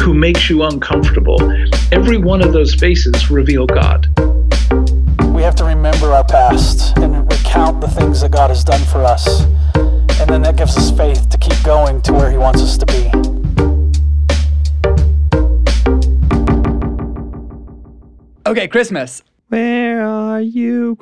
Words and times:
who 0.00 0.14
makes 0.14 0.50
you 0.50 0.62
uncomfortable. 0.64 1.40
Every 1.92 2.16
one 2.16 2.42
of 2.42 2.52
those 2.52 2.74
faces 2.74 3.30
reveal 3.30 3.66
God. 3.66 4.08
We 5.34 5.42
have 5.42 5.54
to 5.56 5.64
remember 5.64 6.12
our 6.12 6.24
past 6.24 6.96
and 6.98 7.30
recount 7.30 7.80
the 7.80 7.88
things 7.88 8.20
that 8.20 8.30
God 8.30 8.50
has 8.50 8.64
done 8.64 8.84
for 8.84 9.04
us. 9.04 9.42
And 10.20 10.30
then 10.30 10.42
that 10.42 10.56
gives 10.56 10.76
us 10.76 10.90
faith 10.90 11.28
to 11.30 11.38
keep 11.38 11.62
going 11.64 12.00
to 12.02 12.12
where 12.12 12.30
He 12.30 12.38
wants 12.38 12.62
us 12.62 12.78
to 12.78 12.86
be. 12.86 13.10
Okay, 18.46 18.68
Christmas. 18.68 19.22
Where 19.48 20.06
are 20.06 20.40
you? 20.40 20.98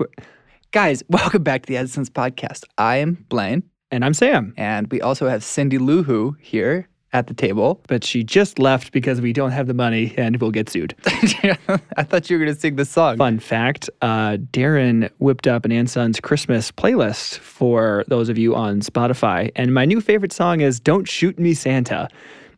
Guys, 0.71 1.03
welcome 1.09 1.43
back 1.43 1.63
to 1.63 1.67
the 1.67 1.77
Edison's 1.77 2.11
podcast. 2.11 2.65
I 2.79 2.97
am 2.97 3.27
Blaine. 3.29 3.65
And 3.91 4.05
I'm 4.05 4.15
Sam. 4.15 4.55
And 4.57 4.91
we 4.91 5.03
also 5.03 5.29
have 5.29 5.45
Cindy 5.45 5.77
Lou 5.77 6.03
Who 6.03 6.37
here 6.41 6.89
at 7.13 7.27
the 7.27 7.35
table. 7.35 7.81
But 7.87 8.05
she 8.05 8.25
just 8.25 8.59
left 8.59 8.93
because 8.93 9.21
we 9.21 9.33
don't 9.33 9.51
have 9.53 9.67
the 9.67 9.75
money 9.75 10.15
and 10.17 10.41
we'll 10.41 10.51
get 10.51 10.69
sued. 10.69 10.95
I 11.07 12.03
thought 12.03 12.31
you 12.31 12.39
were 12.39 12.45
going 12.45 12.55
to 12.55 12.61
sing 12.61 12.77
the 12.77 12.85
song. 12.85 13.19
Fun 13.19 13.39
fact 13.39 13.91
uh, 14.01 14.39
Darren 14.53 15.11
whipped 15.19 15.47
up 15.47 15.65
an 15.65 15.73
Anson's 15.73 16.21
Christmas 16.21 16.71
playlist 16.73 17.39
for 17.39 18.05
those 18.09 18.29
of 18.29 18.39
you 18.39 18.55
on 18.55 18.81
Spotify. 18.81 19.51
And 19.57 19.75
my 19.75 19.85
new 19.85 20.01
favorite 20.01 20.33
song 20.33 20.61
is 20.61 20.81
Don't 20.81 21.09
Shoot 21.09 21.39
Me 21.39 21.55
Santa. 21.55 22.09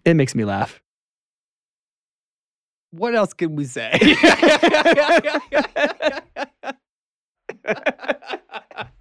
It 0.05 0.15
makes 0.15 0.35
me 0.35 0.45
laugh. 0.45 0.81
What 2.91 3.15
else 3.15 3.33
can 3.33 3.57
we 3.57 3.65
say? 3.65 3.99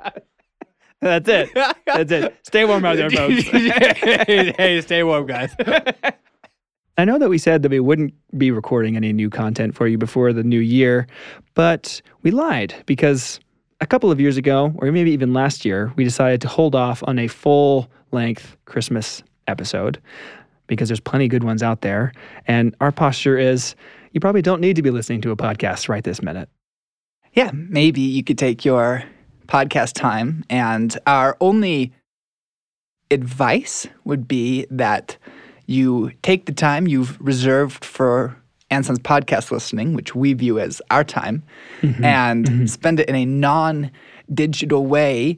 That's 1.04 1.28
it. 1.28 1.50
That's 1.86 2.12
it. 2.12 2.36
Stay 2.44 2.66
warm 2.66 2.86
out 2.86 2.98
there, 2.98 3.10
folks. 3.12 3.44
hey, 3.44 4.82
stay 4.82 5.04
warm, 5.04 5.26
guys. 5.26 5.54
I 6.98 7.06
know 7.06 7.18
that 7.18 7.30
we 7.30 7.38
said 7.38 7.64
that 7.64 7.72
we 7.72 7.80
wouldn't 7.80 8.14
be 8.38 8.52
recording 8.52 8.96
any 8.96 9.12
new 9.12 9.30
content 9.30 9.76
for 9.76 9.88
you 9.88 9.98
before 9.98 10.32
the 10.32 10.44
new 10.44 10.60
year, 10.60 11.08
but 11.56 12.02
we 12.22 12.32
lied 12.32 12.76
because 12.86 13.40
a 13.82 13.88
couple 13.88 14.12
of 14.12 14.22
years 14.22 14.38
ago, 14.38 14.74
or 14.78 14.92
maybe 14.92 15.12
even 15.12 15.34
last 15.34 15.66
year, 15.66 15.92
we 15.96 16.04
decided 16.04 16.40
to 16.42 16.48
hold 16.48 16.76
off 16.76 17.04
on 17.08 17.18
a 17.18 17.28
full 17.28 17.90
length 18.12 18.56
Christmas 18.66 19.24
episode 19.48 20.00
because 20.68 20.88
there's 20.88 21.00
plenty 21.00 21.26
of 21.26 21.32
good 21.32 21.44
ones 21.44 21.64
out 21.64 21.82
there. 21.82 22.14
And 22.48 22.76
our 22.80 22.92
posture 22.92 23.38
is 23.38 23.76
you 24.12 24.20
probably 24.20 24.44
don't 24.44 24.62
need 24.62 24.76
to 24.76 24.84
be 24.84 24.92
listening 24.92 25.22
to 25.22 25.32
a 25.32 25.36
podcast 25.36 25.90
right 25.90 26.04
this 26.04 26.22
minute. 26.22 26.48
Yeah, 27.34 27.50
maybe 27.54 28.02
you 28.02 28.24
could 28.24 28.38
take 28.38 28.64
your 28.64 29.04
podcast 29.48 29.94
time. 29.94 30.44
And 30.50 30.98
our 31.06 31.38
only 31.42 31.94
advice 33.12 33.88
would 34.04 34.28
be 34.28 34.66
that 34.70 35.18
you 35.66 36.12
take 36.22 36.46
the 36.46 36.52
time 36.52 36.88
you've 36.88 37.20
reserved 37.22 37.86
for 37.86 38.36
Anson's 38.70 39.00
podcast 39.00 39.52
listening, 39.52 39.94
which 39.94 40.16
we 40.16 40.34
view 40.34 40.60
as 40.60 40.82
our 40.90 41.04
time, 41.04 41.44
mm-hmm. 41.82 42.04
and 42.04 42.46
mm-hmm. 42.46 42.66
spend 42.66 43.00
it 43.00 43.08
in 43.08 43.16
a 43.16 43.26
non 43.26 43.92
digital 44.34 44.86
way 44.86 45.38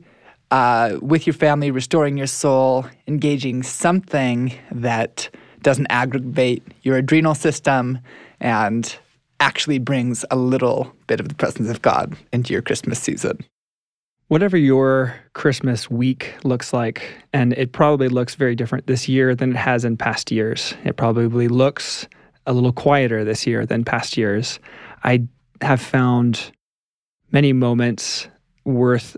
uh, 0.52 0.98
with 1.02 1.28
your 1.28 1.34
family, 1.34 1.70
restoring 1.70 2.18
your 2.18 2.28
soul, 2.28 2.86
engaging 3.08 3.62
something 3.62 4.54
that 4.72 5.30
doesn't 5.62 5.88
aggravate 5.90 6.64
your 6.84 6.96
adrenal 6.96 7.36
system 7.36 8.00
and 8.40 8.98
actually 9.40 9.80
brings 9.80 10.24
a 10.32 10.36
little 10.36 10.94
bit 11.08 11.20
of 11.20 11.28
the 11.28 11.36
presence 11.36 11.70
of 11.70 11.82
God 11.82 12.16
into 12.32 12.54
your 12.54 12.62
Christmas 12.62 13.00
season. 13.00 13.44
Whatever 14.28 14.58
your 14.58 15.16
Christmas 15.34 15.90
week 15.90 16.34
looks 16.44 16.74
like, 16.74 17.24
and 17.32 17.54
it 17.54 17.74
probably 17.74 18.10
looks 18.10 18.34
very 18.34 18.56
different 18.56 18.88
this 18.88 19.08
year 19.08 19.36
than 19.36 19.52
it 19.52 19.56
has 19.56 19.86
in 19.86 19.98
past 19.98 20.32
years. 20.32 20.74
It 20.84 20.98
probably 20.98 21.48
looks 21.48 22.08
a 22.48 22.54
little 22.54 22.74
quieter 22.74 23.24
this 23.24 23.46
year 23.46 23.68
than 23.68 23.84
past 23.84 24.18
years. 24.18 24.60
I 25.04 25.28
have 25.62 25.80
found 25.80 26.52
many 27.32 27.54
moments 27.54 28.28
worth 28.64 29.16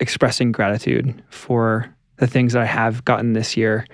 expressing 0.00 0.50
gratitude 0.50 1.22
for 1.30 1.94
the 2.16 2.26
things 2.26 2.52
that 2.54 2.62
I 2.62 2.66
have 2.66 3.04
gotten 3.04 3.34
this 3.34 3.56
year. 3.56 3.86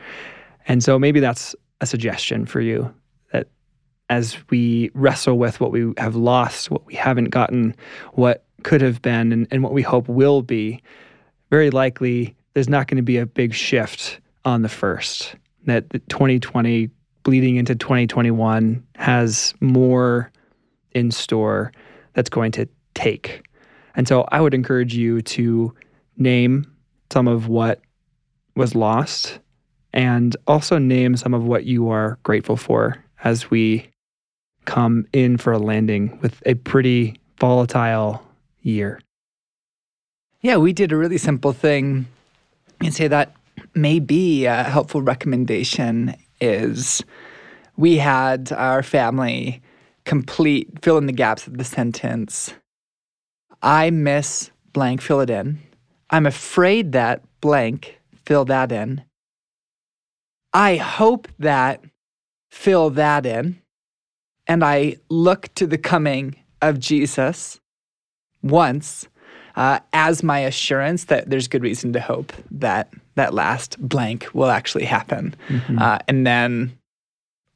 And 0.66 0.82
so 0.82 0.98
maybe 0.98 1.20
that's 1.20 1.54
a 1.82 1.86
suggestion 1.86 2.46
for 2.46 2.62
you 2.62 2.94
that 3.32 3.48
as 4.08 4.38
we 4.48 4.90
wrestle 4.94 5.38
with 5.38 5.60
what 5.60 5.70
we 5.70 5.92
have 5.98 6.16
lost, 6.16 6.70
what 6.70 6.86
we 6.86 6.94
haven't 6.94 7.28
gotten, 7.28 7.74
what 8.14 8.45
could 8.62 8.80
have 8.80 9.02
been 9.02 9.32
and, 9.32 9.46
and 9.50 9.62
what 9.62 9.72
we 9.72 9.82
hope 9.82 10.08
will 10.08 10.42
be, 10.42 10.82
very 11.50 11.70
likely 11.70 12.34
there's 12.54 12.68
not 12.68 12.88
going 12.88 12.96
to 12.96 13.02
be 13.02 13.18
a 13.18 13.26
big 13.26 13.54
shift 13.54 14.20
on 14.44 14.62
the 14.62 14.68
first. 14.68 15.34
That 15.64 15.90
2020 16.08 16.90
bleeding 17.22 17.56
into 17.56 17.74
2021 17.74 18.86
has 18.94 19.52
more 19.60 20.30
in 20.92 21.10
store 21.10 21.72
that's 22.14 22.30
going 22.30 22.52
to 22.52 22.68
take. 22.94 23.42
And 23.96 24.06
so 24.06 24.26
I 24.30 24.40
would 24.40 24.54
encourage 24.54 24.94
you 24.94 25.22
to 25.22 25.74
name 26.16 26.72
some 27.12 27.28
of 27.28 27.48
what 27.48 27.80
was 28.54 28.74
lost 28.74 29.38
and 29.92 30.36
also 30.46 30.78
name 30.78 31.16
some 31.16 31.34
of 31.34 31.44
what 31.44 31.64
you 31.64 31.90
are 31.90 32.18
grateful 32.22 32.56
for 32.56 33.04
as 33.24 33.50
we 33.50 33.90
come 34.64 35.06
in 35.12 35.36
for 35.36 35.52
a 35.52 35.58
landing 35.58 36.18
with 36.20 36.42
a 36.46 36.54
pretty 36.54 37.18
volatile 37.38 38.25
year? 38.66 39.00
Yeah, 40.43 40.56
we 40.56 40.72
did 40.72 40.93
a 40.93 40.97
really 40.97 41.19
simple 41.19 41.53
thing 41.53 42.06
and 42.81 42.93
say 42.93 43.09
that 43.09 43.34
maybe 43.75 44.44
a 44.44 44.65
helpful 44.65 45.03
recommendation 45.03 46.15
is 46.41 47.03
we 47.77 47.97
had 47.97 48.53
our 48.53 48.82
family 48.82 49.62
complete 50.04 50.69
fill 50.82 50.99
in 50.99 51.06
the 51.06 51.12
gaps 51.12 51.47
of 51.47 51.59
the 51.59 51.65
sentence. 51.65 52.54
I 53.62 53.91
miss 53.91 54.50
blank, 54.72 55.00
fill 55.00 55.21
it 55.21 55.31
in. 55.31 55.59
I'm 56.10 56.27
afraid 56.27 56.93
that 56.93 57.22
blank, 57.41 57.98
fill 58.25 58.44
that 58.47 58.71
in. 58.71 59.03
I 60.53 60.77
hope 60.77 61.28
that, 61.38 61.83
fill 62.50 62.91
that 62.91 63.27
in. 63.27 63.60
And 64.47 64.65
I 64.65 64.97
look 65.09 65.53
to 65.54 65.66
the 65.66 65.78
coming 65.78 66.37
of 66.62 66.78
Jesus 66.78 67.60
once 68.48 69.08
uh, 69.56 69.80
as 69.92 70.22
my 70.22 70.40
assurance 70.40 71.04
that 71.04 71.30
there's 71.30 71.48
good 71.48 71.62
reason 71.62 71.92
to 71.94 72.00
hope 72.00 72.32
that 72.50 72.92
that 73.14 73.34
last 73.34 73.80
blank 73.80 74.28
will 74.34 74.50
actually 74.50 74.84
happen. 74.84 75.34
Mm-hmm. 75.48 75.78
Uh, 75.78 75.98
and 76.08 76.26
then 76.26 76.76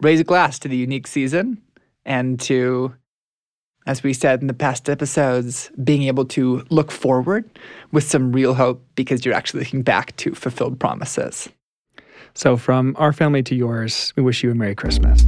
raise 0.01 0.21
a 0.21 0.25
glass 0.25 0.59
to 0.61 0.69
the 0.69 0.77
unique 0.77 1.07
season 1.07 1.61
and 2.07 2.41
to, 2.41 2.95
as 3.87 4.03
we 4.03 4.15
said 4.15 4.41
in 4.41 4.47
the 4.47 4.55
past 4.55 4.89
episodes, 4.89 5.71
being 5.85 6.05
able 6.05 6.25
to 6.25 6.65
look 6.71 6.91
forward 6.91 7.49
with 7.93 8.05
some 8.05 8.33
real 8.33 8.55
hope 8.55 8.83
because 8.95 9.25
you're 9.25 9.35
actually 9.35 9.61
looking 9.61 9.83
back 9.83 10.17
to 10.17 10.35
fulfilled 10.35 10.81
promises. 10.81 11.49
So, 12.33 12.57
from 12.57 12.95
our 12.99 13.13
family 13.13 13.43
to 13.43 13.55
yours, 13.55 14.15
we 14.17 14.23
wish 14.23 14.45
you 14.45 14.53
a 14.53 14.55
Merry 14.55 14.77
Christmas. 14.77 15.25